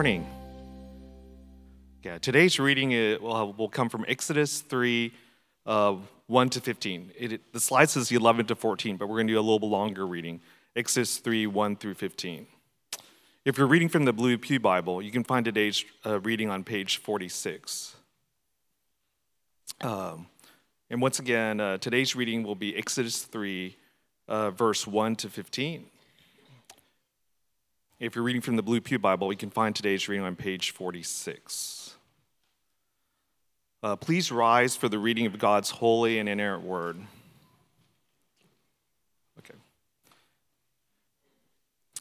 [0.00, 0.26] morning.
[2.02, 5.12] Yeah, today's reading it will, will come from Exodus 3
[5.66, 7.12] uh, 1 to 15.
[7.18, 10.06] It, the slide says 11 to 14, but we're going to do a little longer
[10.06, 10.40] reading
[10.74, 12.46] Exodus 3 1 through 15.
[13.44, 16.64] If you're reading from the Blue Pew Bible, you can find today's uh, reading on
[16.64, 17.94] page 46.
[19.82, 20.28] Um,
[20.88, 23.76] and once again, uh, today's reading will be Exodus 3,
[24.28, 25.84] uh, verse 1 to 15.
[28.00, 30.70] If you're reading from the Blue Pew Bible, we can find today's reading on page
[30.70, 31.96] 46.
[33.82, 36.96] Uh, please rise for the reading of God's holy and inerrant word.
[39.38, 39.58] Okay.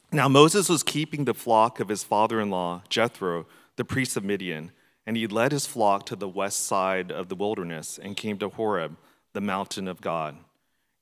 [0.10, 3.46] Now, Moses was keeping the flock of his father in law, Jethro,
[3.76, 4.72] the priest of Midian,
[5.06, 8.48] and he led his flock to the west side of the wilderness and came to
[8.48, 8.96] Horeb,
[9.34, 10.38] the mountain of God.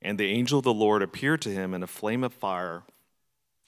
[0.02, 2.82] And the angel of the Lord appeared to him in a flame of fire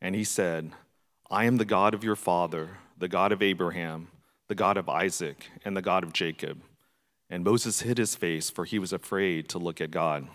[0.00, 0.72] And he said,
[1.30, 4.08] I am the God of your father, the God of Abraham,
[4.48, 6.60] the God of Isaac, and the God of Jacob.
[7.28, 10.26] And Moses hid his face, for he was afraid to look at God.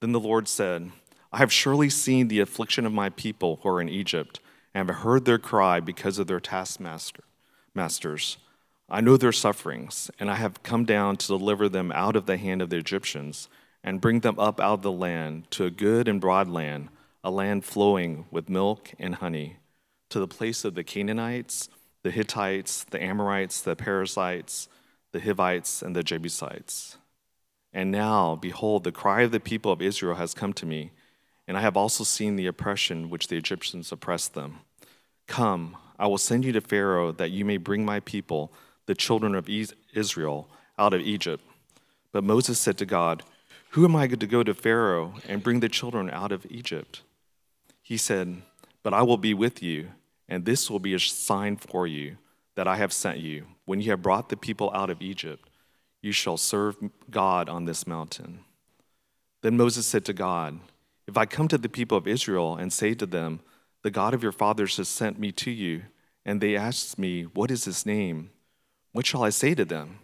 [0.00, 0.90] Then the Lord said,
[1.32, 4.40] I have surely seen the affliction of my people who are in Egypt,
[4.72, 8.38] and have heard their cry because of their taskmasters.
[8.88, 12.36] I know their sufferings, and I have come down to deliver them out of the
[12.36, 13.48] hand of the Egyptians,
[13.82, 16.88] and bring them up out of the land to a good and broad land
[17.26, 19.56] a land flowing with milk and honey,
[20.08, 21.68] to the place of the Canaanites,
[22.04, 24.68] the Hittites, the Amorites, the Perizzites,
[25.10, 26.98] the Hivites, and the Jebusites.
[27.72, 30.92] And now, behold, the cry of the people of Israel has come to me,
[31.48, 34.60] and I have also seen the oppression which the Egyptians oppressed them.
[35.26, 38.52] Come, I will send you to Pharaoh, that you may bring my people,
[38.86, 39.48] the children of
[39.92, 40.48] Israel,
[40.78, 41.42] out of Egypt.
[42.12, 43.24] But Moses said to God,
[43.70, 47.02] Who am I to go to Pharaoh and bring the children out of Egypt?
[47.86, 48.42] He said,
[48.82, 49.90] But I will be with you,
[50.28, 52.16] and this will be a sign for you
[52.56, 53.46] that I have sent you.
[53.64, 55.48] When you have brought the people out of Egypt,
[56.02, 56.76] you shall serve
[57.08, 58.40] God on this mountain.
[59.42, 60.58] Then Moses said to God,
[61.06, 63.38] If I come to the people of Israel and say to them,
[63.84, 65.82] The God of your fathers has sent me to you,
[66.24, 68.30] and they ask me, What is his name?
[68.90, 70.00] What shall I say to them?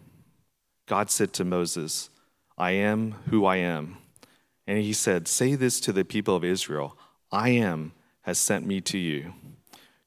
[0.87, 2.11] God said to Moses,
[2.57, 3.97] I am who I am.
[4.69, 6.97] And he said, Say this to the people of Israel
[7.33, 9.33] I am has sent me to you.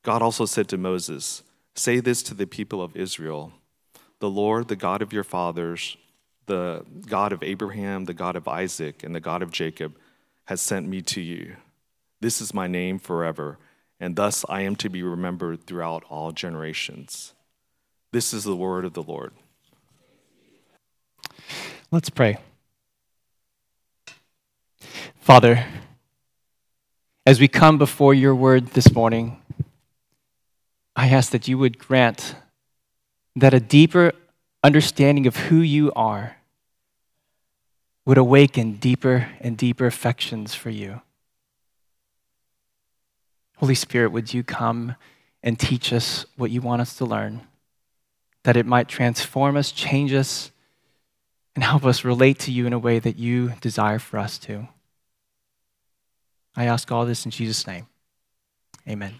[0.04, 1.44] God also said to Moses,
[1.74, 3.52] Say this to the people of Israel
[4.20, 5.98] The Lord, the God of your fathers,
[6.46, 9.98] the God of Abraham, the God of Isaac, and the God of Jacob,
[10.46, 11.56] has sent me to you.
[12.22, 13.58] This is my name forever,
[14.00, 17.34] and thus I am to be remembered throughout all generations.
[18.12, 19.34] This is the word of the Lord.
[21.92, 22.38] Let's pray.
[25.20, 25.66] Father,
[27.26, 29.42] as we come before your word this morning,
[30.96, 32.36] I ask that you would grant
[33.36, 34.14] that a deeper
[34.64, 36.38] understanding of who you are
[38.06, 41.02] would awaken deeper and deeper affections for you.
[43.58, 44.96] Holy Spirit, would you come
[45.42, 47.42] and teach us what you want us to learn,
[48.44, 50.52] that it might transform us, change us,
[51.56, 54.68] and help us relate to you in a way that you desire for us to.
[56.56, 57.88] I ask all this in Jesus' name.
[58.88, 59.20] Amen.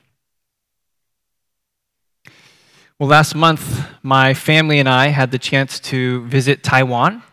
[2.98, 7.24] Well, last month, my family and I had the chance to visit Taiwan.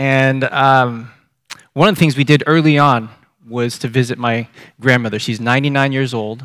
[0.00, 1.12] And um,
[1.74, 3.08] one of the things we did early on
[3.48, 4.48] was to visit my
[4.80, 5.20] grandmother.
[5.20, 6.44] She's 99 years old.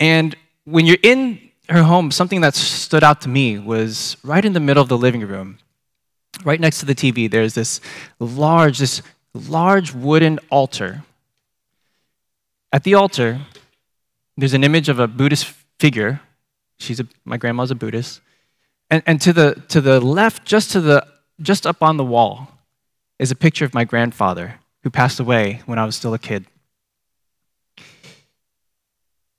[0.00, 0.34] And
[0.64, 4.60] when you're in her home, something that stood out to me was right in the
[4.60, 5.58] middle of the living room,
[6.44, 7.80] right next to the TV, there's this
[8.18, 9.02] large, this
[9.34, 11.02] large wooden altar.
[12.72, 13.40] At the altar,
[14.36, 16.20] there's an image of a Buddhist figure.
[16.78, 18.20] She's a, my grandma's a Buddhist.
[18.90, 21.06] And, and to, the, to the left, just, to the,
[21.40, 22.48] just up on the wall,
[23.18, 26.46] is a picture of my grandfather who passed away when I was still a kid.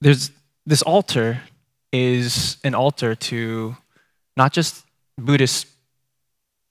[0.02, 0.32] There's,
[0.66, 1.42] this altar
[1.92, 3.78] is an altar to
[4.36, 4.84] not just
[5.18, 5.68] Buddhist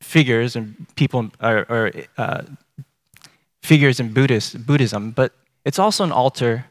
[0.00, 2.42] figures and people or, or uh,
[3.64, 5.32] figures in Buddhist, Buddhism, but
[5.64, 6.66] it's also an altar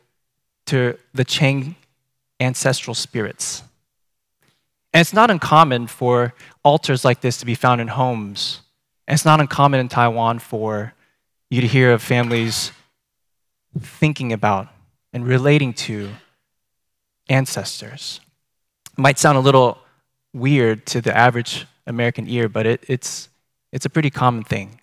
[0.67, 1.75] to the Chang
[2.39, 3.63] ancestral spirits.
[4.93, 8.61] And it's not uncommon for altars like this to be found in homes.
[9.07, 10.93] And it's not uncommon in Taiwan for
[11.49, 12.71] you to hear of families
[13.79, 14.67] thinking about
[15.11, 16.11] and relating to
[17.27, 18.19] ancestors.
[18.91, 19.79] It might sound a little
[20.31, 23.29] weird to the average American ear, but it, it's,
[23.71, 24.79] it's a pretty common thing.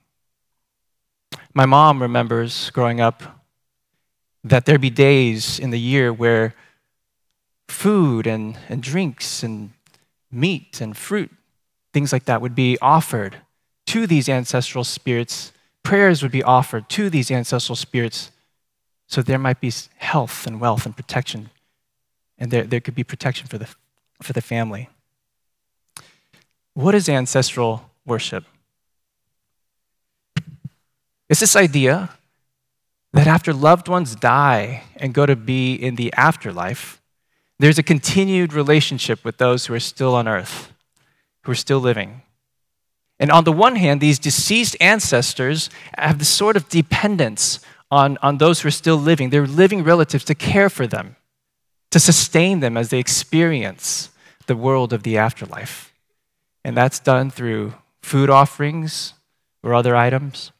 [1.54, 3.22] My mom remembers growing up
[4.44, 6.54] that there'd be days in the year where
[7.68, 9.70] food and, and drinks and
[10.30, 11.30] meat and fruit,
[11.92, 13.36] things like that, would be offered
[13.86, 15.52] to these ancestral spirits.
[15.82, 18.30] Prayers would be offered to these ancestral spirits
[19.06, 21.50] so there might be health and wealth and protection.
[22.38, 23.68] And there, there could be protection for the,
[24.22, 24.88] for the family.
[26.74, 28.44] What is ancestral worship?
[31.30, 32.10] It's this idea
[33.12, 37.00] that after loved ones die and go to be in the afterlife,
[37.60, 40.72] there's a continued relationship with those who are still on earth,
[41.44, 42.22] who are still living.
[43.20, 47.60] And on the one hand, these deceased ancestors have this sort of dependence
[47.92, 51.14] on, on those who are still living, their living relatives, to care for them,
[51.92, 54.10] to sustain them as they experience
[54.46, 55.94] the world of the afterlife.
[56.64, 59.14] And that's done through food offerings
[59.62, 60.50] or other items.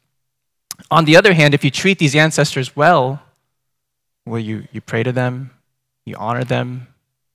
[0.89, 3.21] On the other hand, if you treat these ancestors well,
[4.25, 5.51] well, you, you pray to them,
[6.05, 6.87] you honor them,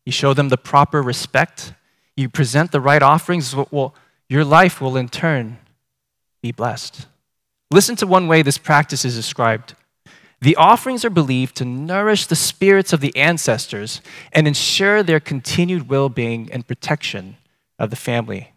[0.04, 1.72] you show them the proper respect,
[2.16, 3.94] you present the right offerings, well,
[4.28, 5.58] your life will in turn
[6.42, 7.06] be blessed.
[7.70, 9.74] Listen to one way this practice is described.
[10.40, 14.00] The offerings are believed to nourish the spirits of the ancestors
[14.32, 17.36] and ensure their continued well being and protection
[17.78, 18.52] of the family.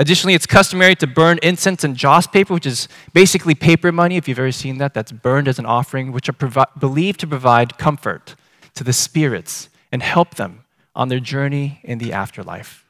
[0.00, 4.26] Additionally, it's customary to burn incense and joss paper, which is basically paper money, if
[4.26, 7.76] you've ever seen that, that's burned as an offering, which are provi- believed to provide
[7.76, 8.34] comfort
[8.76, 10.64] to the spirits and help them
[10.94, 12.86] on their journey in the afterlife.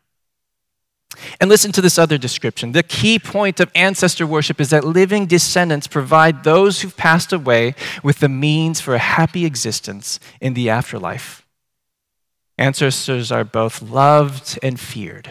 [1.41, 2.71] And listen to this other description.
[2.71, 7.75] The key point of ancestor worship is that living descendants provide those who've passed away
[8.05, 11.45] with the means for a happy existence in the afterlife.
[12.57, 15.31] Ancestors are both loved and feared.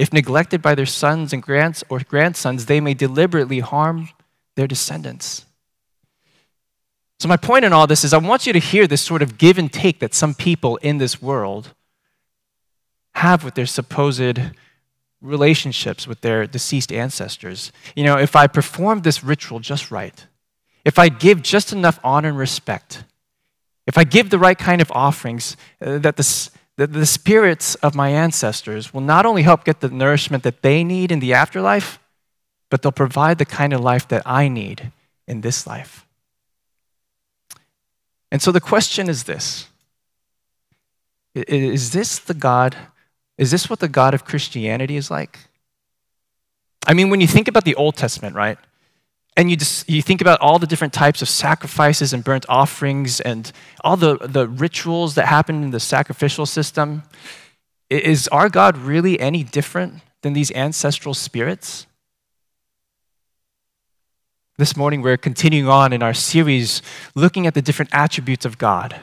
[0.00, 4.08] If neglected by their sons and grands or grandsons, they may deliberately harm
[4.56, 5.44] their descendants.
[7.18, 9.36] So, my point in all this is I want you to hear this sort of
[9.36, 11.74] give and take that some people in this world
[13.16, 14.40] have with their supposed
[15.20, 17.70] relationships with their deceased ancestors.
[17.94, 20.26] You know, if I perform this ritual just right,
[20.82, 23.04] if I give just enough honor and respect,
[23.86, 27.94] if I give the right kind of offerings, uh, that the, that the spirits of
[27.94, 31.98] my ancestors will not only help get the nourishment that they need in the afterlife,
[32.70, 34.90] but they'll provide the kind of life that I need
[35.28, 36.06] in this life.
[38.32, 39.66] And so the question is this
[41.34, 42.74] Is this the God?
[43.36, 45.38] Is this what the God of Christianity is like?
[46.86, 48.56] I mean, when you think about the Old Testament, right?
[49.40, 53.22] And you, just, you think about all the different types of sacrifices and burnt offerings
[53.22, 53.50] and
[53.82, 57.04] all the, the rituals that happen in the sacrificial system.
[57.88, 61.86] Is our God really any different than these ancestral spirits?
[64.58, 66.82] This morning, we're continuing on in our series
[67.14, 69.00] looking at the different attributes of God.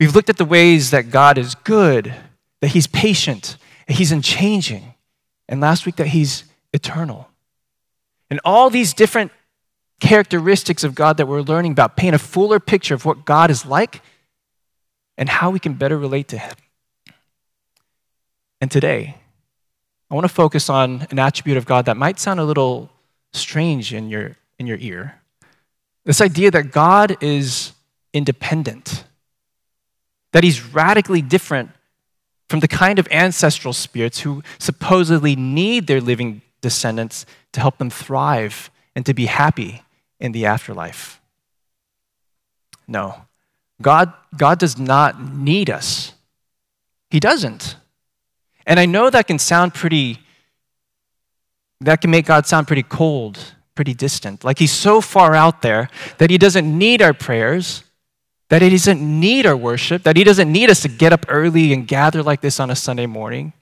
[0.00, 2.12] We've looked at the ways that God is good,
[2.60, 4.94] that He's patient, that He's unchanging,
[5.48, 6.42] and last week that He's
[6.72, 7.28] eternal.
[8.30, 9.32] And all these different
[10.00, 13.64] characteristics of God that we're learning about paint a fuller picture of what God is
[13.64, 14.02] like
[15.16, 16.54] and how we can better relate to Him.
[18.60, 19.16] And today,
[20.10, 22.90] I want to focus on an attribute of God that might sound a little
[23.32, 25.20] strange in your, in your ear.
[26.04, 27.72] This idea that God is
[28.12, 29.04] independent,
[30.32, 31.70] that he's radically different
[32.48, 37.90] from the kind of ancestral spirits who supposedly need their living descendants to help them
[37.90, 39.82] thrive and to be happy
[40.18, 41.20] in the afterlife.
[42.88, 43.26] No,
[43.82, 46.14] God, God does not need us.
[47.10, 47.76] He doesn't.
[48.66, 50.18] And I know that can sound pretty
[51.80, 53.38] that can make God sound pretty cold,
[53.74, 54.42] pretty distant.
[54.42, 57.84] Like he's so far out there that he doesn't need our prayers,
[58.48, 61.74] that he doesn't need our worship, that he doesn't need us to get up early
[61.74, 63.52] and gather like this on a Sunday morning.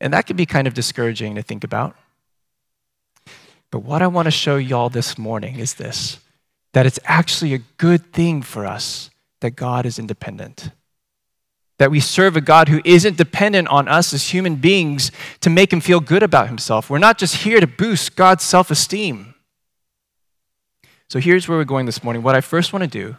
[0.00, 1.96] And that can be kind of discouraging to think about.
[3.70, 6.18] But what I want to show y'all this morning is this
[6.74, 10.70] that it's actually a good thing for us that God is independent
[11.78, 15.72] that we serve a God who isn't dependent on us as human beings to make
[15.72, 16.90] him feel good about himself.
[16.90, 19.34] We're not just here to boost God's self esteem.
[21.08, 22.22] So here's where we're going this morning.
[22.22, 23.16] What I first want to do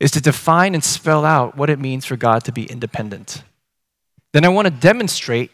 [0.00, 3.42] is to define and spell out what it means for God to be independent.
[4.32, 5.50] Then I want to demonstrate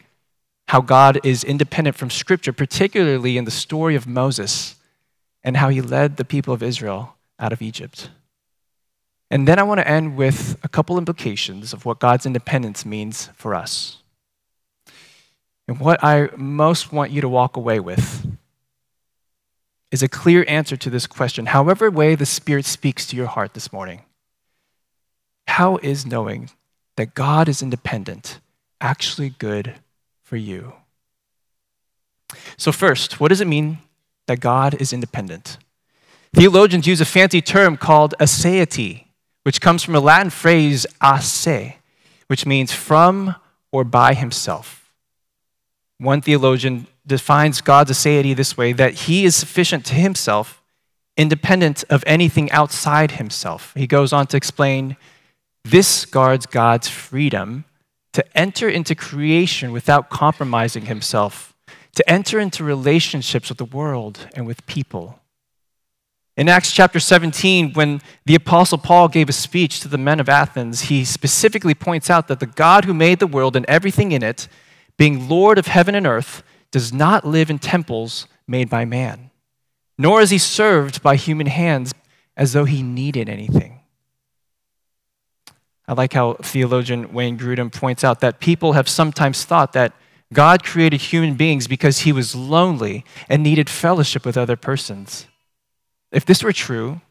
[0.67, 4.75] how God is independent from Scripture, particularly in the story of Moses
[5.43, 8.09] and how he led the people of Israel out of Egypt.
[9.29, 13.29] And then I want to end with a couple implications of what God's independence means
[13.35, 13.97] for us.
[15.67, 18.27] And what I most want you to walk away with
[19.91, 23.53] is a clear answer to this question, however way the Spirit speaks to your heart
[23.53, 24.01] this morning.
[25.47, 26.49] How is knowing
[26.95, 28.39] that God is independent
[28.81, 29.75] actually good
[30.33, 30.73] for you?
[32.57, 33.77] So, first, what does it mean
[34.25, 35.59] that God is independent?
[36.33, 39.03] Theologians use a fancy term called aseity,
[39.43, 41.77] which comes from a Latin phrase a se,
[42.25, 43.35] which means from
[43.71, 44.91] or by himself.
[45.99, 50.63] One theologian defines God's aseity this way that he is sufficient to himself,
[51.15, 53.71] independent of anything outside himself.
[53.75, 54.97] He goes on to explain
[55.63, 57.65] this guards God's freedom
[58.13, 61.53] to enter into creation without compromising himself,
[61.95, 65.19] to enter into relationships with the world and with people.
[66.35, 70.29] In Acts chapter 17, when the Apostle Paul gave a speech to the men of
[70.29, 74.23] Athens, he specifically points out that the God who made the world and everything in
[74.23, 74.47] it,
[74.97, 76.41] being Lord of heaven and earth,
[76.71, 79.29] does not live in temples made by man,
[79.95, 81.93] nor is he served by human hands
[82.35, 83.81] as though he needed anything.
[85.93, 89.93] I like how theologian Wayne Grudem points out that people have sometimes thought that
[90.33, 95.27] God created human beings because he was lonely and needed fellowship with other persons.
[96.11, 97.01] If this were true,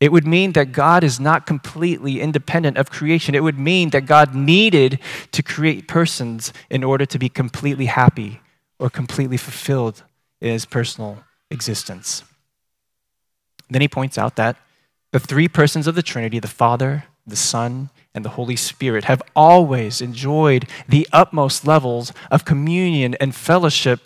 [0.00, 3.36] it would mean that God is not completely independent of creation.
[3.36, 4.98] It would mean that God needed
[5.30, 8.40] to create persons in order to be completely happy
[8.80, 10.02] or completely fulfilled
[10.40, 11.22] in his personal
[11.52, 12.24] existence.
[13.70, 14.56] Then he points out that
[15.12, 19.22] the three persons of the Trinity, the Father, the Son, and the Holy Spirit have
[19.34, 24.00] always enjoyed the utmost levels of communion and fellowship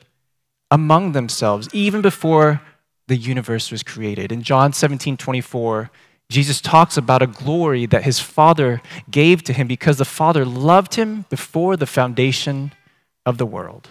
[0.71, 2.61] among themselves, even before
[3.07, 4.33] the universe was created.
[4.33, 5.91] In John 17 24,
[6.31, 10.95] Jesus talks about a glory that his Father gave to him because the Father loved
[10.95, 12.73] him before the foundation
[13.25, 13.89] of the world.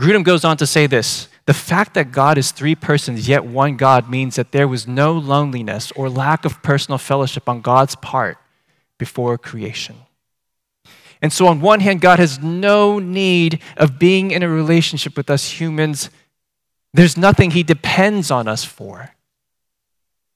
[0.00, 3.78] Grudem goes on to say this the fact that God is three persons, yet one
[3.78, 8.36] God, means that there was no loneliness or lack of personal fellowship on God's part
[8.98, 9.96] before creation.
[11.22, 15.30] And so, on one hand, God has no need of being in a relationship with
[15.30, 16.10] us humans.
[16.92, 19.14] There's nothing He depends on us for.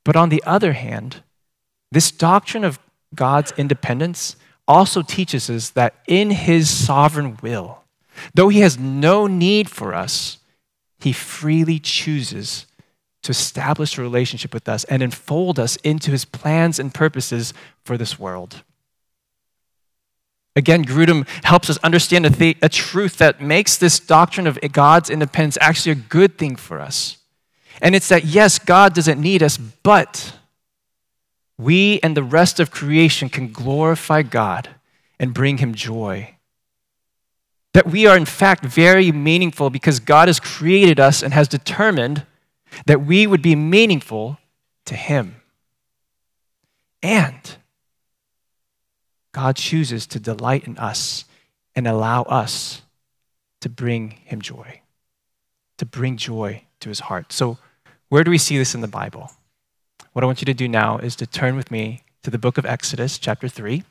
[0.04, 1.22] But on the other hand,
[1.90, 2.78] this doctrine of
[3.14, 7.82] God's independence also teaches us that in His sovereign will,
[8.32, 10.38] though He has no need for us,
[11.02, 12.66] he freely chooses
[13.22, 17.54] to establish a relationship with us and enfold us into his plans and purposes
[17.84, 18.62] for this world.
[20.54, 25.08] Again, Grudem helps us understand a, th- a, truth that makes this doctrine of God's
[25.08, 27.16] independence actually a good thing for us.
[27.80, 30.36] And it's that, yes, God doesn't need us, but
[31.56, 34.68] we and the rest of creation can glorify God
[35.18, 36.34] and bring him joy
[37.74, 42.26] that we are, in fact, very meaningful because God has created us and has determined
[42.86, 44.38] that we would be meaningful
[44.84, 45.36] to Him.
[47.02, 47.56] And
[49.32, 51.24] God chooses to delight in us
[51.74, 52.82] and allow us
[53.60, 54.82] to bring Him joy,
[55.78, 57.32] to bring joy to His heart.
[57.32, 57.58] So,
[58.08, 59.30] where do we see this in the Bible?
[60.12, 62.58] What I want you to do now is to turn with me to the book
[62.58, 63.82] of Exodus, chapter 3.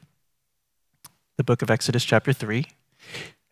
[1.38, 2.68] The book of Exodus, chapter 3.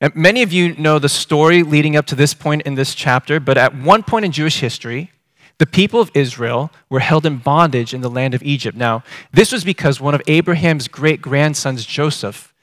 [0.02, 3.40] And many of you know the story leading up to this point in this chapter,
[3.40, 5.12] but at one point in Jewish history,
[5.58, 8.78] the people of Israel were held in bondage in the land of Egypt.
[8.78, 9.04] Now,
[9.34, 12.54] this was because one of Abraham's great grandsons, Joseph,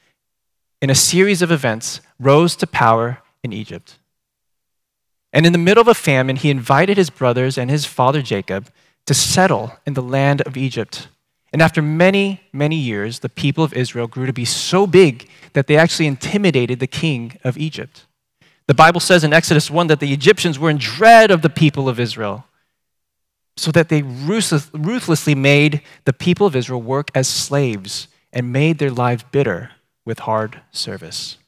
[0.81, 3.99] in a series of events, rose to power in Egypt.
[5.31, 8.71] And in the middle of a famine, he invited his brothers and his father Jacob
[9.05, 11.09] to settle in the land of Egypt.
[11.52, 15.66] And after many, many years, the people of Israel grew to be so big that
[15.66, 18.06] they actually intimidated the king of Egypt.
[18.66, 21.88] The Bible says in Exodus 1 that the Egyptians were in dread of the people
[21.88, 22.44] of Israel,
[23.56, 28.90] so that they ruthlessly made the people of Israel work as slaves and made their
[28.90, 29.70] lives bitter
[30.04, 31.38] with hard service.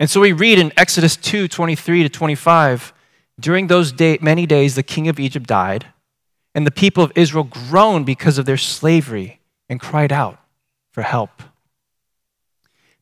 [0.00, 2.92] And so we read in Exodus 2 23 to 25,
[3.38, 5.86] during those day, many days, the king of Egypt died
[6.56, 10.38] and the people of Israel groaned because of their slavery and cried out
[10.90, 11.42] for help.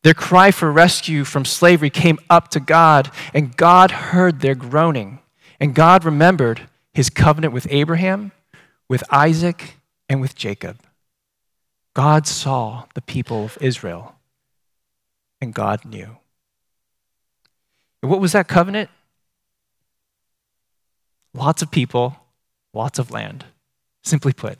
[0.02, 5.20] Their cry for rescue from slavery came up to God, and God heard their groaning.
[5.60, 8.32] And God remembered his covenant with Abraham,
[8.88, 9.76] with Isaac,
[10.08, 10.80] and with Jacob.
[11.94, 14.16] God saw the people of Israel,
[15.40, 16.16] and God knew.
[18.02, 18.90] And what was that covenant?
[21.32, 22.16] Lots of people,
[22.74, 23.44] lots of land.
[24.02, 24.58] Simply put,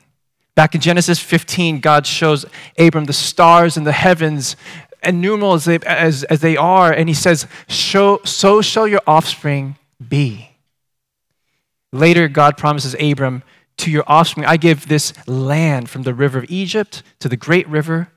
[0.55, 2.45] back in Genesis 15, God shows
[2.79, 4.55] Abram the stars in the heavens,
[5.03, 10.49] innumerable as they, as, as they are, and he says, So shall your offspring be.
[11.91, 13.43] Later, God promises Abram,
[13.77, 17.67] To your offspring, I give this land from the river of Egypt to the great
[17.67, 18.09] river,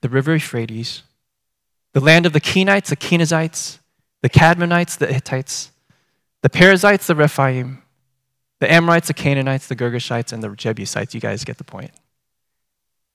[0.00, 1.02] the river Euphrates,
[1.92, 3.78] the land of the Kenites, the Kenizzites,
[4.22, 5.70] the Kadmonites, the Hittites,
[6.42, 7.82] the Perizzites, the Rephaim,
[8.60, 11.14] the Amorites, the Canaanites, the Girgashites, and the Jebusites.
[11.14, 11.92] You guys get the point.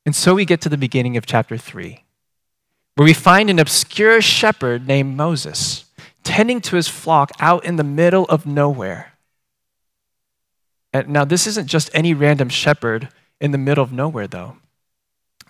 [0.06, 2.04] And so we get to the beginning of chapter 3,
[2.96, 5.86] where we find an obscure shepherd named Moses
[6.24, 9.14] tending to his flock out in the middle of nowhere.
[10.94, 13.10] And now, this isn't just any random shepherd
[13.42, 14.58] in the middle of nowhere, though.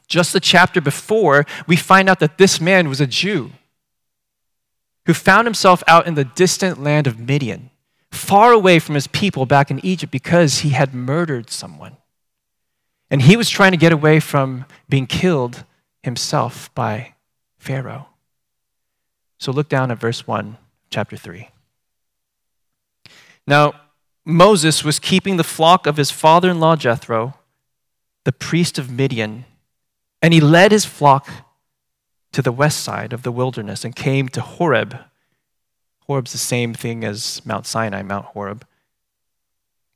[0.08, 3.52] Just the chapter before, we find out that this man was a Jew
[5.06, 7.70] who found himself out in the distant land of Midian,
[8.14, 11.98] far away from his people back in Egypt because he had murdered someone.
[13.10, 15.66] And he was trying to get away from being killed
[16.04, 17.16] himself by
[17.58, 18.08] Pharaoh.
[19.38, 20.58] So look down at verse 1,
[20.90, 21.50] chapter 3.
[23.46, 23.74] Now,
[24.26, 27.34] Moses was keeping the flock of his father in law Jethro,
[28.24, 29.46] the priest of Midian,
[30.22, 31.30] and he led his flock
[32.32, 34.98] to the west side of the wilderness and came to Horeb.
[36.08, 38.66] Horeb's the same thing as Mount Sinai, Mount Horeb,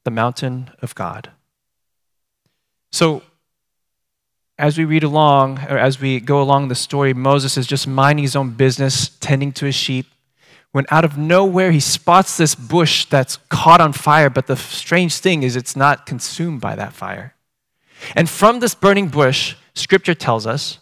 [0.03, 1.31] the mountain of God.
[2.91, 3.23] So,
[4.57, 8.23] as we read along, or as we go along the story, Moses is just minding
[8.23, 10.07] his own business, tending to his sheep,
[10.71, 15.17] when out of nowhere he spots this bush that's caught on fire, but the strange
[15.17, 17.35] thing is it's not consumed by that fire.
[18.15, 20.79] And from this burning bush, scripture tells us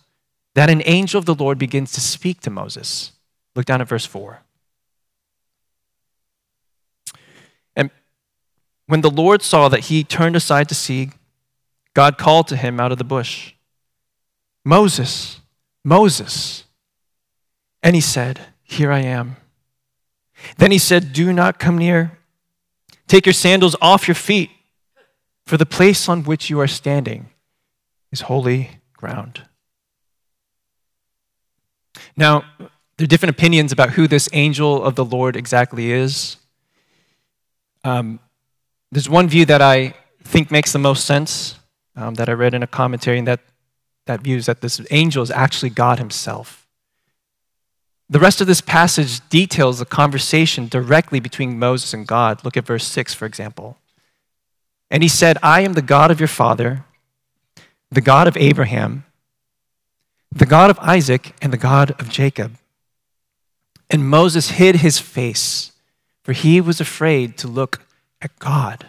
[0.53, 3.11] that an angel of the Lord begins to speak to Moses.
[3.55, 4.41] Look down at verse 4.
[7.75, 7.91] And
[8.87, 11.11] when the Lord saw that he turned aside to see,
[11.93, 13.53] God called to him out of the bush,
[14.63, 15.39] Moses,
[15.83, 16.65] Moses.
[17.81, 19.37] And he said, Here I am.
[20.57, 22.17] Then he said, Do not come near.
[23.07, 24.49] Take your sandals off your feet,
[25.45, 27.29] for the place on which you are standing
[28.11, 29.43] is holy ground.
[32.17, 32.45] Now,
[32.97, 36.37] there are different opinions about who this angel of the Lord exactly is.
[37.83, 38.19] Um,
[38.95, 41.59] there's one view that I think makes the most sense
[41.95, 43.41] um, that I read in a commentary, and that,
[44.05, 46.65] that view is that this angel is actually God Himself.
[48.09, 52.43] The rest of this passage details the conversation directly between Moses and God.
[52.45, 53.77] Look at verse 6, for example.
[54.89, 56.85] And he said, I am the God of your father,
[57.91, 59.03] the God of Abraham
[60.35, 62.57] the God of Isaac and the God of Jacob.
[63.89, 65.71] And Moses hid his face,
[66.23, 67.81] for he was afraid to look
[68.21, 68.85] at God.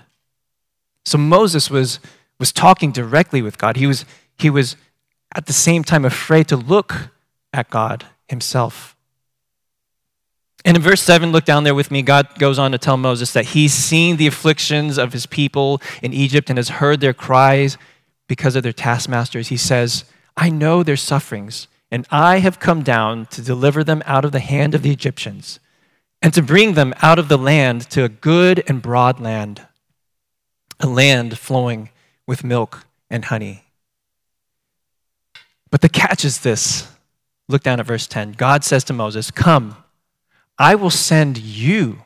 [1.04, 2.00] So Moses was,
[2.38, 3.76] was talking directly with God.
[3.76, 4.04] He was,
[4.38, 4.76] he was
[5.34, 7.10] at the same time afraid to look
[7.52, 8.96] at God himself.
[10.64, 13.32] And in verse 7, look down there with me, God goes on to tell Moses
[13.34, 17.78] that he's seen the afflictions of his people in Egypt and has heard their cries
[18.26, 19.48] because of their taskmasters.
[19.48, 20.04] He says,
[20.36, 24.40] I know their sufferings, and I have come down to deliver them out of the
[24.40, 25.60] hand of the Egyptians
[26.26, 29.64] and to bring them out of the land to a good and broad land,
[30.80, 31.88] a land flowing
[32.26, 33.62] with milk and honey.
[35.70, 36.90] But the catch is this.
[37.48, 38.32] Look down at verse 10.
[38.32, 39.76] God says to Moses, Come,
[40.58, 42.02] I will send you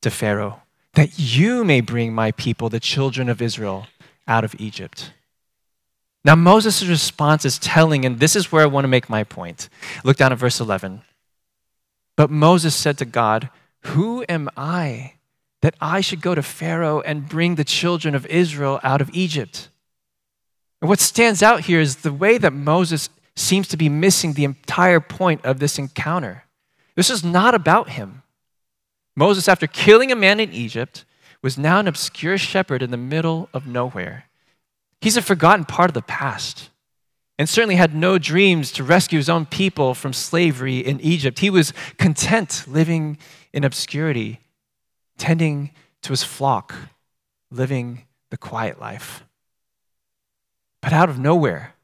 [0.00, 0.62] to Pharaoh,
[0.94, 3.88] that you may bring my people, the children of Israel,
[4.26, 5.12] out of Egypt.
[6.24, 9.68] Now, Moses' response is telling, and this is where I want to make my point.
[10.02, 11.02] Look down at verse 11.
[12.16, 13.50] But Moses said to God,
[13.82, 15.14] Who am I
[15.62, 19.68] that I should go to Pharaoh and bring the children of Israel out of Egypt?
[20.80, 24.44] And what stands out here is the way that Moses seems to be missing the
[24.44, 26.44] entire point of this encounter.
[26.94, 28.22] This is not about him.
[29.16, 31.04] Moses, after killing a man in Egypt,
[31.42, 34.26] was now an obscure shepherd in the middle of nowhere.
[35.00, 36.70] He's a forgotten part of the past
[37.38, 41.40] and certainly had no dreams to rescue his own people from slavery in Egypt.
[41.40, 43.18] He was content living
[43.52, 44.40] in obscurity,
[45.18, 45.70] tending
[46.02, 46.74] to his flock,
[47.50, 49.24] living the quiet life.
[50.80, 51.74] But out of nowhere,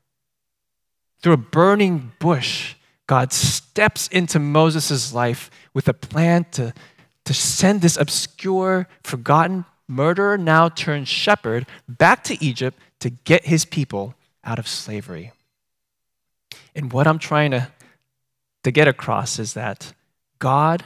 [1.23, 2.75] through a burning bush,
[3.07, 6.73] God steps into Moses' life with a plan to,
[7.25, 13.65] to send this obscure, forgotten murderer, now turned shepherd, back to Egypt to get his
[13.65, 15.33] people out of slavery.
[16.75, 17.69] And what I'm trying to,
[18.65, 19.93] to get across is that
[20.39, 20.85] God,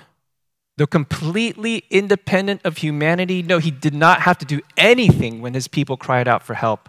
[0.76, 5.68] though completely independent of humanity, no, he did not have to do anything when his
[5.68, 6.88] people cried out for help,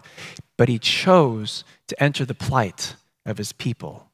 [0.56, 4.08] but he chose to enter the plight of his people.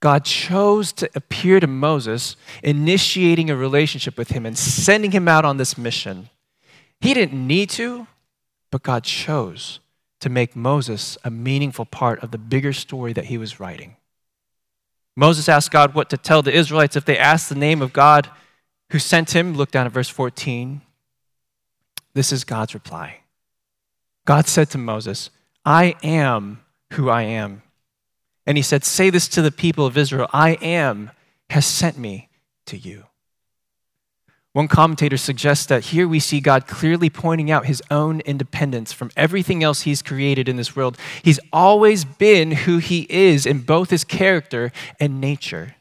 [0.00, 5.46] God chose to appear to Moses, initiating a relationship with him and sending him out
[5.46, 6.28] on this mission.
[7.00, 8.06] He didn't need to,
[8.70, 9.80] but God chose
[10.20, 13.96] to make Moses a meaningful part of the bigger story that he was writing.
[15.16, 18.28] Moses asked God what to tell the Israelites if they asked the name of God
[18.90, 19.54] who sent him.
[19.54, 20.80] Look down at verse 14.
[22.14, 23.20] This is God's reply.
[24.24, 25.30] God said to Moses,
[25.64, 26.60] I am
[26.92, 27.62] who I am.
[28.46, 31.10] And he said, Say this to the people of Israel I am
[31.50, 32.28] has sent me
[32.66, 33.04] to you.
[34.54, 39.10] One commentator suggests that here we see God clearly pointing out his own independence from
[39.16, 40.96] everything else he's created in this world.
[41.24, 45.74] He's always been who he is in both his character and nature.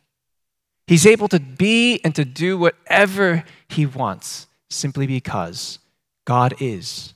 [0.88, 5.78] He's able to be and to do whatever he wants simply because
[6.26, 7.14] God is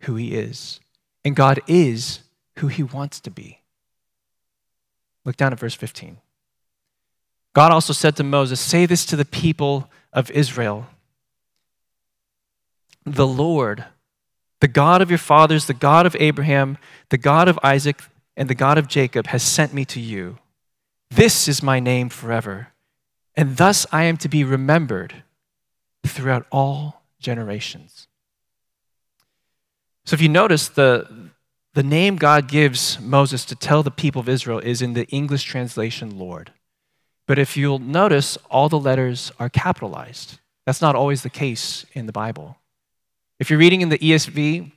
[0.00, 0.80] who he is,
[1.22, 2.20] and God is
[2.56, 3.60] who he wants to be.
[5.26, 6.16] Look down at verse 15.
[7.52, 10.86] God also said to Moses, Say this to the people of Israel
[13.04, 13.84] The Lord,
[14.60, 18.00] the God of your fathers, the God of Abraham, the God of Isaac,
[18.36, 20.38] and the God of Jacob, has sent me to you.
[21.10, 22.68] This is my name forever,
[23.34, 25.24] and thus I am to be remembered
[26.06, 28.06] throughout all generations.
[30.04, 31.30] So if you notice, the,
[31.74, 35.44] the name God gives Moses to tell the people of Israel is in the English
[35.44, 36.52] translation, Lord.
[37.26, 40.38] But if you'll notice, all the letters are capitalized.
[40.66, 42.56] That's not always the case in the Bible.
[43.38, 44.70] If you're reading in the ESV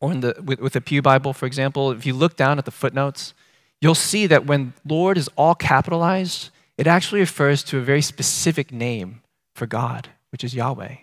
[0.00, 2.64] or in the, with, with the Pew Bible, for example, if you look down at
[2.64, 3.34] the footnotes,
[3.80, 8.72] you'll see that when Lord is all capitalized, it actually refers to a very specific
[8.72, 9.22] name
[9.54, 10.96] for God, which is Yahweh.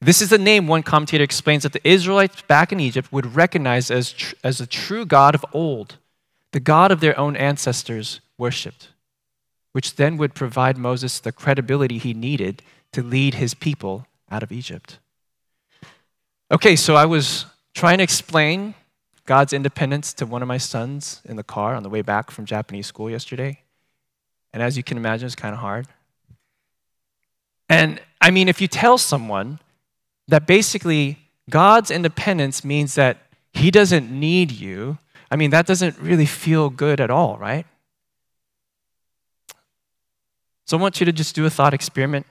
[0.00, 3.90] This is the name one commentator explains that the Israelites back in Egypt would recognize
[3.90, 5.96] as, tr- as the true God of old,
[6.52, 8.90] the God of their own ancestors worshipped
[9.78, 14.50] which then would provide Moses the credibility he needed to lead his people out of
[14.50, 14.98] Egypt.
[16.50, 18.74] Okay, so I was trying to explain
[19.24, 22.44] God's independence to one of my sons in the car on the way back from
[22.44, 23.60] Japanese school yesterday.
[24.52, 25.86] And as you can imagine, it's kind of hard.
[27.68, 29.60] And I mean, if you tell someone
[30.26, 33.18] that basically God's independence means that
[33.52, 34.98] he doesn't need you,
[35.30, 37.64] I mean, that doesn't really feel good at all, right?
[40.68, 42.26] So I want you to just do a thought experiment.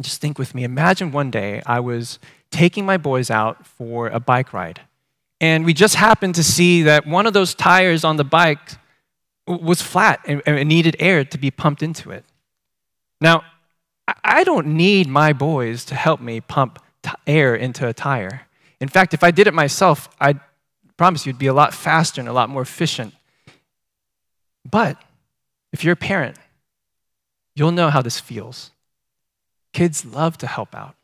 [0.00, 0.62] Just think with me.
[0.62, 2.20] Imagine one day I was
[2.52, 4.80] taking my boys out for a bike ride,
[5.40, 8.60] and we just happened to see that one of those tires on the bike
[9.48, 12.24] was flat and, needed air to be pumped into it.
[13.20, 13.42] Now,
[14.22, 18.42] I don't need my boys to help me pump t- air into a tire.
[18.80, 20.38] In fact, if I did it myself, I
[20.96, 23.14] promise you it'd be a lot faster and a lot more efficient.
[24.70, 24.96] But
[25.72, 26.36] if you're a parent
[27.54, 28.70] You'll know how this feels.
[29.72, 30.94] Kids love to help out.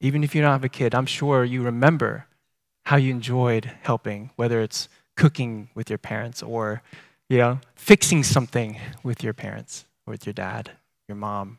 [0.00, 2.26] Even if you don't have a kid, I'm sure you remember
[2.84, 6.82] how you enjoyed helping, whether it's cooking with your parents or,
[7.28, 10.72] you know, fixing something with your parents or with your dad,
[11.08, 11.58] your mom.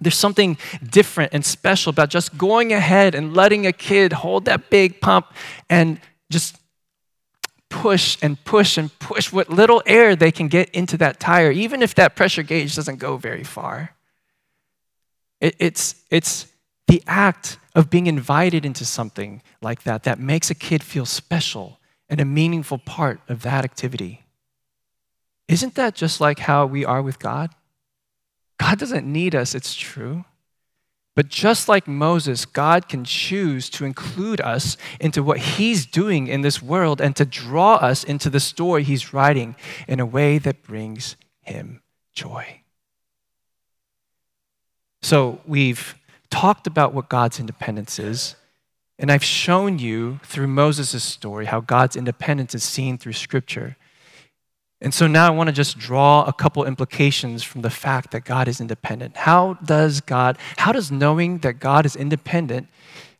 [0.00, 4.70] There's something different and special about just going ahead and letting a kid hold that
[4.70, 5.26] big pump
[5.68, 6.56] and just
[7.70, 11.82] push and push and push what little air they can get into that tire, even
[11.82, 13.94] if that pressure gauge doesn't go very far.
[15.40, 16.46] It, it's, it's
[16.86, 21.78] the act of being invited into something like that that makes a kid feel special
[22.08, 24.24] and a meaningful part of that activity.
[25.48, 27.50] Isn't that just like how we are with God?
[28.58, 30.24] God doesn't need us, it's true.
[31.20, 36.40] But just like Moses, God can choose to include us into what he's doing in
[36.40, 39.54] this world and to draw us into the story he's writing
[39.86, 41.82] in a way that brings him
[42.14, 42.62] joy.
[45.02, 45.94] So we've
[46.30, 48.36] talked about what God's independence is,
[48.98, 53.76] and I've shown you through Moses' story how God's independence is seen through Scripture.
[54.82, 58.24] And so now I want to just draw a couple implications from the fact that
[58.24, 59.16] God is independent.
[59.16, 62.68] How does God, how does knowing that God is independent,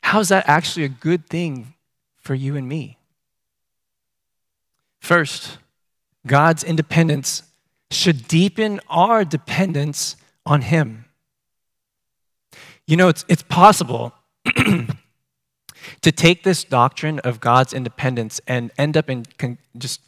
[0.03, 1.75] how is that actually a good thing
[2.19, 2.97] for you and me?
[5.01, 5.59] First,
[6.27, 7.43] God's independence
[7.91, 11.05] should deepen our dependence on Him.
[12.87, 14.15] You know, it's, it's possible
[16.03, 20.01] to take this doctrine of God's independence and end up in con- just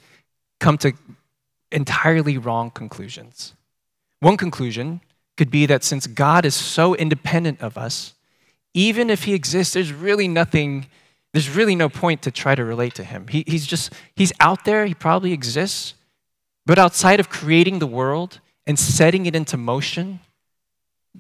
[0.59, 0.93] come to
[1.73, 3.55] entirely wrong conclusions.
[4.21, 5.01] One conclusion
[5.37, 8.15] could be that since God is so independent of us,
[8.75, 10.87] even if he exists, there's really nothing,
[11.33, 13.27] there's really no point to try to relate to him.
[13.29, 15.95] He, he's just, he's out there, he probably exists,
[16.65, 20.21] but outside of creating the world and setting it into motion,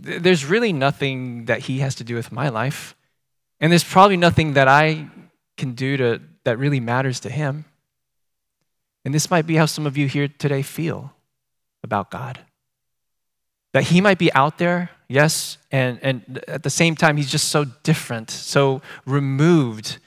[0.02, 2.94] th- there's really nothing that he has to do with my life.
[3.60, 5.08] And there's probably nothing that I
[5.56, 7.64] can do to, that really matters to him.
[9.04, 11.12] And this might be how some of you here today feel
[11.82, 12.38] about God.
[13.72, 17.48] That he might be out there, yes, and, and at the same time, he's just
[17.48, 19.98] so different, so removed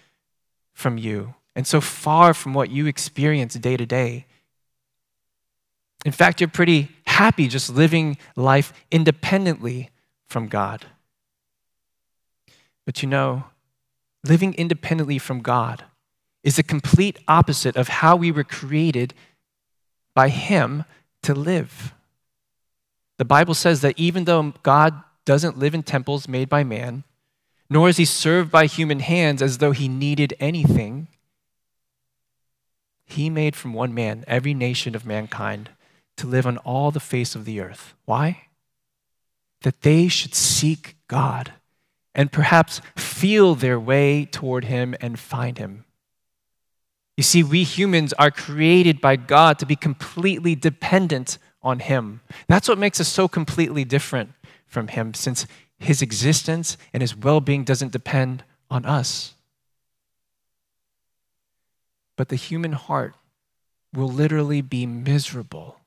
[0.73, 4.25] from you, and so far from what you experience day to day.
[6.05, 9.89] In fact, you're pretty happy just living life independently
[10.27, 10.85] from God.
[12.85, 13.45] But you know,
[14.23, 15.83] living independently from God
[16.45, 19.15] is the complete opposite of how we were created
[20.13, 20.85] by Him
[21.23, 21.93] to live.
[23.17, 24.93] The Bible says that even though God
[25.25, 27.03] doesn't live in temples made by man,
[27.67, 31.07] nor is He served by human hands as though He needed anything,
[33.05, 35.71] He made from one man every nation of mankind
[36.17, 37.95] to live on all the face of the earth.
[38.05, 38.49] Why?
[39.63, 41.53] That they should seek God
[42.13, 45.84] and perhaps feel their way toward Him and find Him.
[47.17, 52.21] You see, we humans are created by God to be completely dependent on Him.
[52.47, 54.31] That's what makes us so completely different
[54.67, 55.47] from Him, since
[55.79, 59.33] His existence and His well being doesn't depend on us.
[62.17, 63.15] But the human heart
[63.93, 65.79] will literally be miserable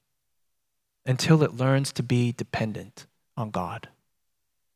[1.04, 3.88] until it learns to be dependent on God.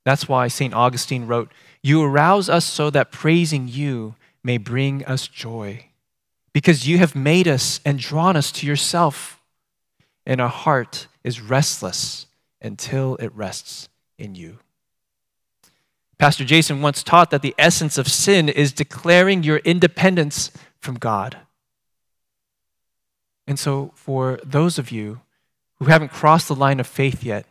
[0.04, 0.74] That's why St.
[0.74, 1.50] Augustine wrote,
[1.82, 5.86] You arouse us so that praising you may bring us joy
[6.52, 9.40] because you have made us and drawn us to yourself,
[10.26, 12.26] and our heart is restless
[12.60, 13.88] until it rests
[14.18, 14.58] in you.
[16.18, 21.38] Pastor Jason once taught that the essence of sin is declaring your independence from God.
[23.46, 25.20] And so, for those of you
[25.78, 27.44] who haven't crossed the line of faith yet,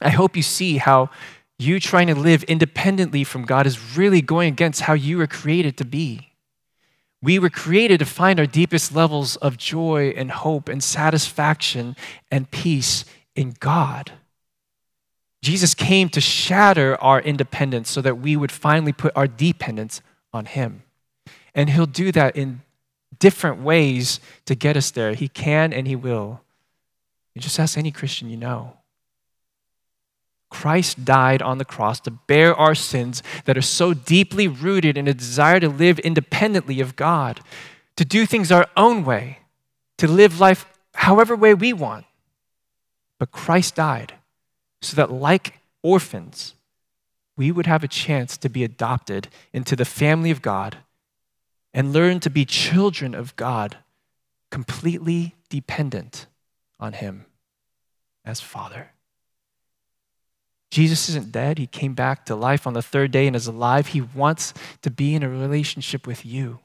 [0.00, 1.10] I hope you see how
[1.58, 5.76] you trying to live independently from God is really going against how you were created
[5.78, 6.32] to be.
[7.22, 11.96] We were created to find our deepest levels of joy and hope and satisfaction
[12.30, 14.12] and peace in God.
[15.42, 20.02] Jesus came to shatter our independence so that we would finally put our dependence
[20.32, 20.82] on Him.
[21.54, 22.62] And He'll do that in
[23.18, 25.14] different ways to get us there.
[25.14, 26.40] He can and He will.
[27.34, 28.76] You just ask any Christian you know.
[30.48, 35.08] Christ died on the cross to bear our sins that are so deeply rooted in
[35.08, 37.40] a desire to live independently of God,
[37.96, 39.40] to do things our own way,
[39.98, 42.06] to live life however way we want.
[43.18, 44.14] But Christ died
[44.80, 46.54] so that, like orphans,
[47.36, 50.78] we would have a chance to be adopted into the family of God
[51.74, 53.76] and learn to be children of God,
[54.50, 56.26] completely dependent
[56.80, 57.26] on Him
[58.24, 58.92] as Father.
[60.70, 61.58] Jesus isn't dead.
[61.58, 63.88] He came back to life on the third day and is alive.
[63.88, 64.52] He wants
[64.82, 66.60] to be in a relationship with you.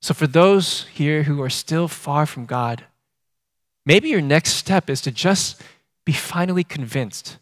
[0.00, 2.84] So, for those here who are still far from God,
[3.86, 5.62] maybe your next step is to just
[6.04, 7.38] be finally convinced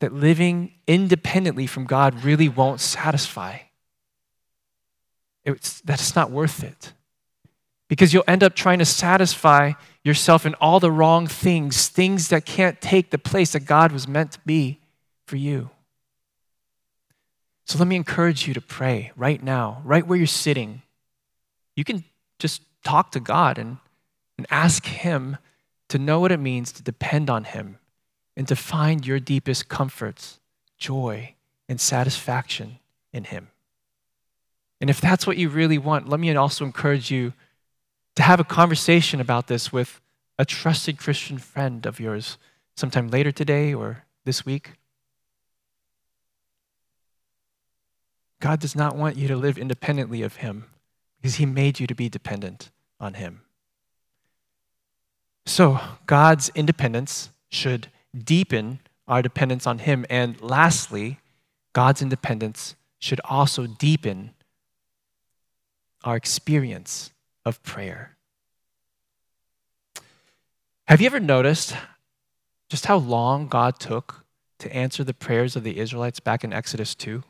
[0.00, 3.58] that living independently from God really won't satisfy.
[5.44, 6.92] It's, that's not worth it.
[7.88, 9.72] Because you'll end up trying to satisfy
[10.08, 14.08] yourself in all the wrong things, things that can't take the place that God was
[14.08, 14.80] meant to be
[15.26, 15.70] for you.
[17.66, 20.82] So let me encourage you to pray right now, right where you're sitting.
[21.76, 22.02] You can
[22.38, 23.76] just talk to God and,
[24.38, 25.36] and ask Him
[25.88, 27.78] to know what it means to depend on Him
[28.36, 30.38] and to find your deepest comforts,
[30.78, 31.34] joy,
[31.68, 32.78] and satisfaction
[33.12, 33.48] in Him.
[34.80, 37.34] And if that's what you really want, let me also encourage you
[38.18, 40.00] to have a conversation about this with
[40.40, 42.36] a trusted Christian friend of yours
[42.74, 44.72] sometime later today or this week.
[48.40, 50.64] God does not want you to live independently of Him
[51.22, 53.42] because He made you to be dependent on Him.
[55.46, 60.04] So, God's independence should deepen our dependence on Him.
[60.10, 61.20] And lastly,
[61.72, 64.34] God's independence should also deepen
[66.02, 67.12] our experience
[67.48, 68.16] of prayer.
[70.86, 71.74] Have you ever noticed
[72.68, 74.24] just how long God took
[74.58, 77.22] to answer the prayers of the Israelites back in Exodus 2?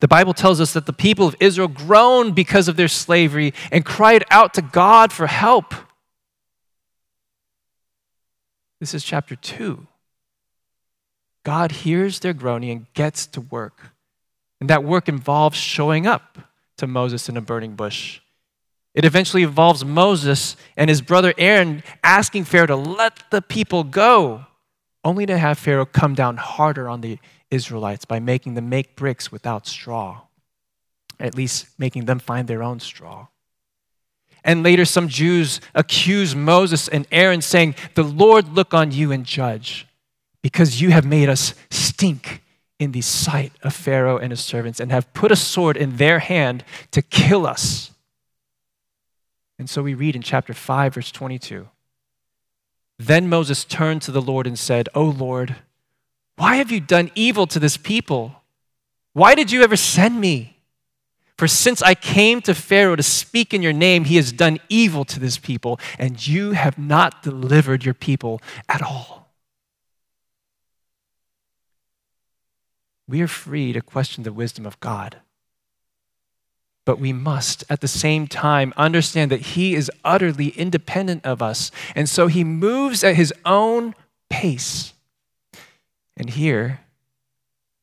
[0.00, 3.84] The Bible tells us that the people of Israel groaned because of their slavery and
[3.84, 5.74] cried out to God for help.
[8.80, 9.86] This is chapter 2.
[11.44, 13.92] God hears their groaning and gets to work.
[14.60, 16.38] And that work involves showing up
[16.78, 18.20] to Moses in a burning bush.
[18.94, 24.46] It eventually involves Moses and his brother Aaron asking Pharaoh to let the people go,
[25.04, 27.18] only to have Pharaoh come down harder on the
[27.50, 30.22] Israelites by making them make bricks without straw,
[31.18, 33.28] at least making them find their own straw.
[34.42, 39.24] And later, some Jews accuse Moses and Aaron, saying, The Lord look on you and
[39.24, 39.86] judge,
[40.42, 42.42] because you have made us stink
[42.78, 46.20] in the sight of Pharaoh and his servants, and have put a sword in their
[46.20, 47.90] hand to kill us.
[49.60, 51.68] And so we read in chapter 5, verse 22.
[52.98, 55.54] Then Moses turned to the Lord and said, O Lord,
[56.36, 58.36] why have you done evil to this people?
[59.12, 60.56] Why did you ever send me?
[61.36, 65.04] For since I came to Pharaoh to speak in your name, he has done evil
[65.04, 69.30] to this people, and you have not delivered your people at all.
[73.06, 75.18] We are free to question the wisdom of God.
[76.84, 81.70] But we must, at the same time, understand that He is utterly independent of us.
[81.94, 83.94] And so He moves at His own
[84.28, 84.94] pace.
[86.16, 86.80] And here,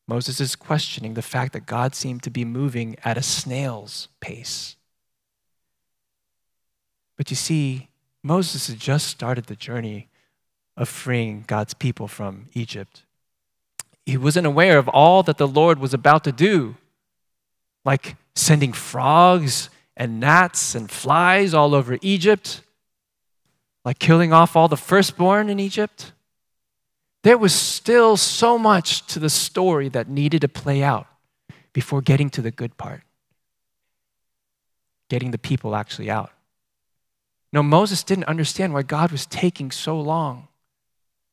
[0.06, 4.76] Moses is questioning the fact that God seemed to be moving at a snail's pace.
[7.16, 7.88] But you see,
[8.22, 10.08] Moses had just started the journey
[10.76, 13.02] of freeing God's people from Egypt.
[14.06, 16.76] He wasn't aware of all that the Lord was about to do,
[17.84, 22.62] like sending frogs and gnats and flies all over Egypt,
[23.84, 26.12] like killing off all the firstborn in Egypt.
[27.24, 31.06] There was still so much to the story that needed to play out
[31.72, 33.02] before getting to the good part
[35.08, 36.30] getting the people actually out.
[37.52, 40.48] No, Moses didn't understand why God was taking so long.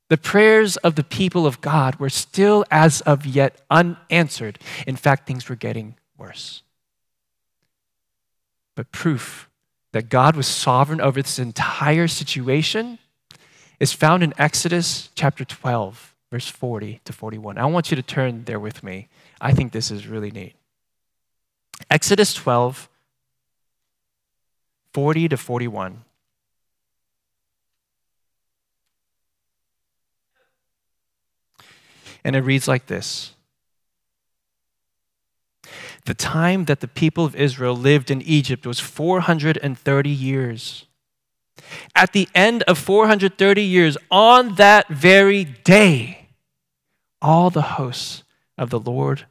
[0.10, 4.60] The prayers of the people of God were still, as of yet, unanswered.
[4.88, 6.62] In fact, things were getting worse
[8.76, 9.50] but proof
[9.94, 13.00] that God was sovereign over this entire situation
[13.80, 17.58] is found in Exodus chapter 12, verse 40 to 41.
[17.58, 19.08] I want you to turn there with me.
[19.40, 20.56] I think this is really neat.
[21.90, 22.90] Exodus 12,
[24.94, 26.04] 40 to 41.
[32.24, 33.35] And it reads like this
[36.06, 40.86] the time that the people of Israel lived in Egypt was 430 years.
[41.96, 46.30] At the end of 430 years, on that very day,
[47.22, 48.24] all the hosts
[48.58, 49.26] of the Lord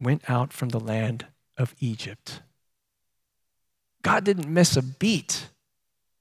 [0.00, 2.40] went out from the land of Egypt.
[4.02, 5.48] God didn't miss a beat.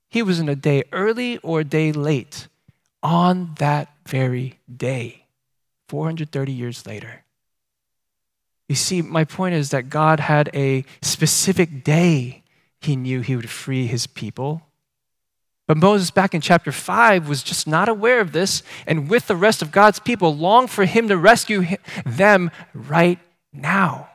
[0.10, 2.48] He was in a day early or a day late
[3.04, 5.26] on that very day,
[5.88, 7.24] 430 years later.
[8.72, 12.42] You see, my point is that God had a specific day
[12.80, 14.62] he knew he would free his people.
[15.68, 19.36] But Moses, back in chapter 5, was just not aware of this, and with the
[19.36, 21.66] rest of God's people, longed for him to rescue
[22.06, 23.20] them right
[23.52, 24.11] now.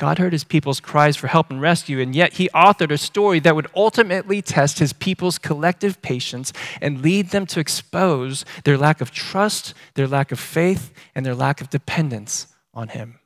[0.00, 3.38] God heard his people's cries for help and rescue, and yet he authored a story
[3.40, 9.02] that would ultimately test his people's collective patience and lead them to expose their lack
[9.02, 13.18] of trust, their lack of faith, and their lack of dependence on him.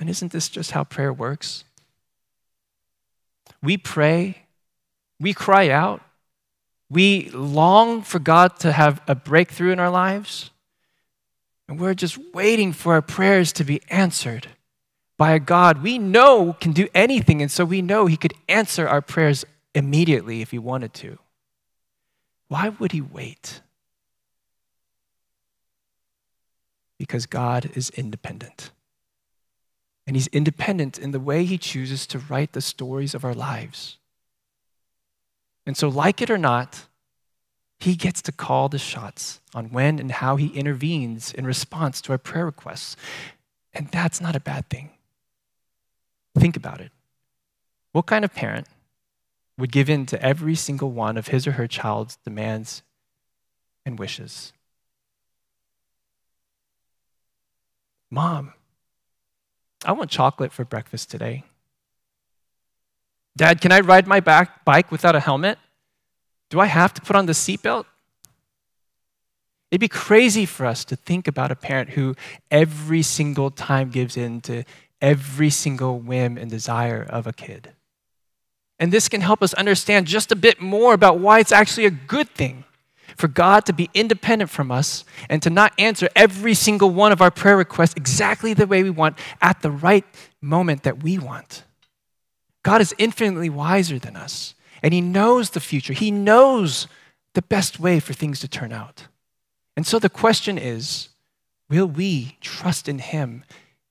[0.00, 1.64] And isn't this just how prayer works?
[3.62, 4.46] We pray,
[5.20, 6.00] we cry out,
[6.88, 10.52] we long for God to have a breakthrough in our lives,
[11.68, 14.48] and we're just waiting for our prayers to be answered
[15.18, 18.86] by a God we know can do anything, and so we know He could answer
[18.86, 21.18] our prayers immediately if He wanted to.
[22.48, 23.62] Why would He wait?
[26.98, 28.70] Because God is independent.
[30.06, 33.98] And He's independent in the way He chooses to write the stories of our lives.
[35.64, 36.86] And so, like it or not,
[37.80, 42.12] He gets to call the shots on when and how He intervenes in response to
[42.12, 42.96] our prayer requests.
[43.72, 44.90] And that's not a bad thing.
[46.38, 46.92] Think about it.
[47.92, 48.66] What kind of parent
[49.58, 52.82] would give in to every single one of his or her child's demands
[53.86, 54.52] and wishes?
[58.10, 58.52] Mom,
[59.84, 61.44] I want chocolate for breakfast today.
[63.36, 65.58] Dad, can I ride my back bike without a helmet?
[66.50, 67.84] Do I have to put on the seatbelt?
[69.70, 72.14] It'd be crazy for us to think about a parent who
[72.50, 74.64] every single time gives in to
[75.00, 77.72] every single whim and desire of a kid.
[78.78, 81.90] And this can help us understand just a bit more about why it's actually a
[81.90, 82.64] good thing
[83.16, 87.22] for God to be independent from us and to not answer every single one of
[87.22, 90.04] our prayer requests exactly the way we want at the right
[90.42, 91.64] moment that we want.
[92.62, 95.92] God is infinitely wiser than us, and He knows the future.
[95.92, 96.88] He knows
[97.34, 99.06] the best way for things to turn out.
[99.76, 101.08] And so the question is
[101.70, 103.44] will we trust in Him?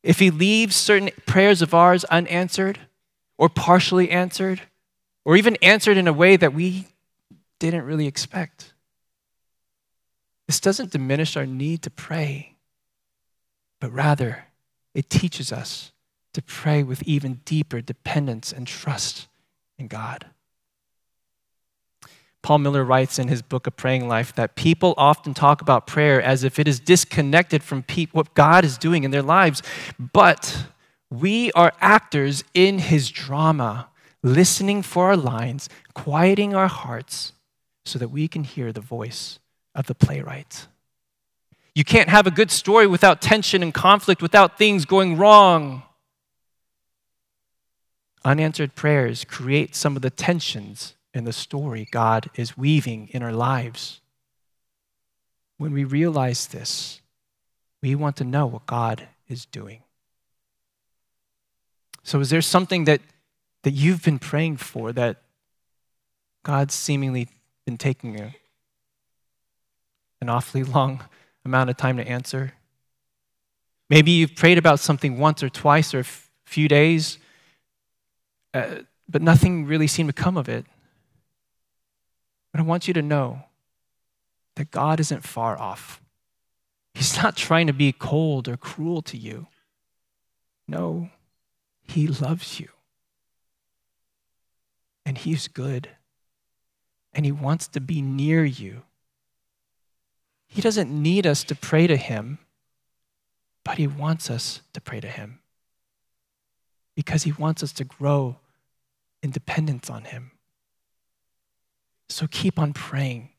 [0.06, 2.80] If He leaves certain prayers of ours unanswered,
[3.40, 4.62] or partially answered,
[5.26, 6.86] or even answered in a way that we
[7.60, 8.74] didn't really expect.
[10.48, 12.56] This doesn't diminish our need to pray,
[13.82, 14.46] but rather
[14.94, 15.92] it teaches us
[16.34, 19.28] to pray with even deeper dependence and trust
[19.80, 20.28] in God.
[22.46, 26.22] Paul Miller writes in his book, A Praying Life, that people often talk about prayer
[26.22, 29.64] as if it is disconnected from pe- what God is doing in their lives.
[29.98, 30.68] But
[31.10, 33.88] we are actors in his drama,
[34.22, 37.34] listening for our lines, quieting our hearts
[37.84, 39.40] so that we can hear the voice
[39.74, 40.68] of the playwright.
[41.74, 45.82] You can't have a good story without tension and conflict, without things going wrong.
[48.24, 53.32] Unanswered prayers create some of the tensions in the story God is weaving in our
[53.32, 54.02] lives.
[55.58, 57.02] When we realize this,
[57.82, 59.82] we want to know what God is doing.
[62.04, 63.02] So, is there something that,
[63.64, 65.22] that you've been praying for that
[66.44, 67.30] God's seemingly
[67.66, 68.36] been taking a,
[70.22, 71.04] an awfully long
[71.46, 72.54] amount of time to answer?
[73.90, 76.06] Maybe you've prayed about something once or twice or a
[76.46, 77.20] few days,
[78.54, 80.66] uh, but nothing really seemed to come of it.
[82.56, 83.42] But I want you to know
[84.56, 86.00] that God isn't far off.
[86.94, 89.48] He's not trying to be cold or cruel to you.
[90.66, 91.10] No,
[91.84, 92.70] He loves you.
[95.06, 95.90] And He's good.
[97.12, 98.84] And He wants to be near you.
[100.48, 102.40] He doesn't need us to pray to Him,
[103.66, 105.40] but He wants us to pray to Him
[106.96, 108.38] because He wants us to grow
[109.22, 110.32] in dependence on Him.
[112.10, 113.30] So keep on praying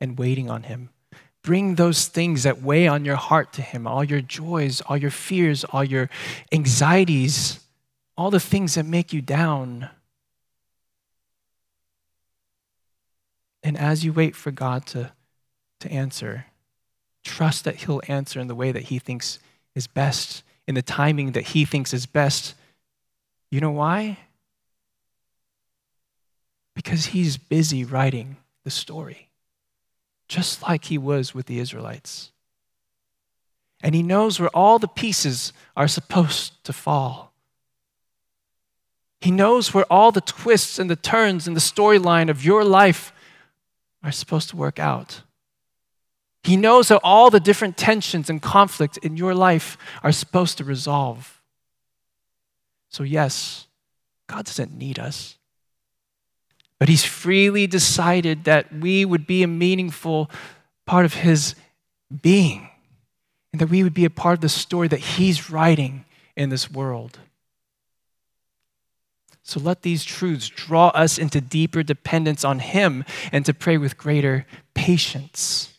[0.00, 0.90] and waiting on Him.
[1.42, 5.10] Bring those things that weigh on your heart to Him all your joys, all your
[5.10, 6.10] fears, all your
[6.52, 7.60] anxieties,
[8.16, 9.88] all the things that make you down.
[13.62, 15.12] And as you wait for God to,
[15.80, 16.46] to answer,
[17.24, 19.38] trust that He'll answer in the way that He thinks
[19.74, 22.54] is best, in the timing that He thinks is best.
[23.50, 24.18] You know why?
[26.78, 29.30] Because he's busy writing the story,
[30.28, 32.30] just like he was with the Israelites.
[33.80, 37.32] And he knows where all the pieces are supposed to fall.
[39.20, 43.12] He knows where all the twists and the turns in the storyline of your life
[44.04, 45.22] are supposed to work out.
[46.44, 50.64] He knows how all the different tensions and conflicts in your life are supposed to
[50.64, 51.42] resolve.
[52.88, 53.66] So, yes,
[54.28, 55.37] God doesn't need us.
[56.78, 60.30] But he's freely decided that we would be a meaningful
[60.86, 61.54] part of his
[62.22, 62.68] being
[63.52, 66.04] and that we would be a part of the story that he's writing
[66.36, 67.18] in this world.
[69.42, 73.96] So let these truths draw us into deeper dependence on him and to pray with
[73.96, 75.72] greater patience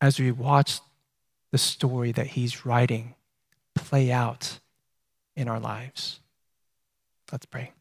[0.00, 0.80] as we watch
[1.50, 3.14] the story that he's writing
[3.74, 4.58] play out
[5.36, 6.20] in our lives.
[7.30, 7.72] Let's pray.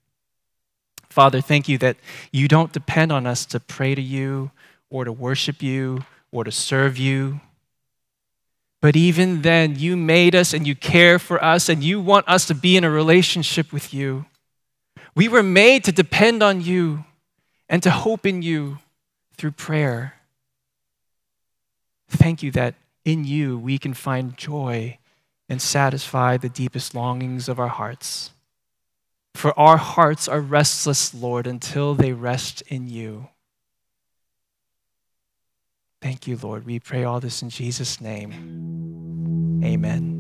[1.18, 1.98] Father, thank you that
[2.32, 4.52] you don't depend on us to pray to you
[4.92, 7.42] or to worship you or to serve you.
[8.82, 12.46] But even then, you made us and you care for us and you want us
[12.46, 14.28] to be in a relationship with you.
[15.16, 17.04] We were made to depend on you
[17.68, 18.78] and to hope in you
[19.38, 20.14] through prayer.
[22.10, 25.00] Thank you that in you we can find joy
[25.50, 28.34] and satisfy the deepest longings of our hearts.
[29.38, 33.28] For our hearts are restless, Lord, until they rest in you.
[36.02, 36.66] Thank you, Lord.
[36.66, 39.62] We pray all this in Jesus' name.
[39.64, 40.17] Amen.